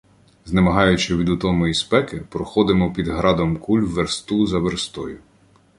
Знемагаючи 0.45 1.15
від 1.15 1.29
утоми 1.29 1.69
і 1.69 1.73
спеки, 1.73 2.17
проходимо 2.29 2.93
під 2.93 3.07
градом 3.07 3.57
куль 3.57 3.81
версту 3.83 4.45
за 4.45 4.59
верстою. 4.59 5.19